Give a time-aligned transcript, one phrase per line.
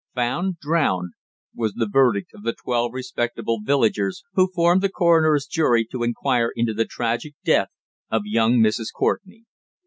[0.15, 1.11] "Found Drowned"
[1.53, 6.51] was the verdict of the twelve respectable villagers who formed the Coroner's jury to inquire
[6.55, 7.69] into the tragic death
[8.09, 8.87] of young Mrs.
[8.97, 9.43] Courtenay.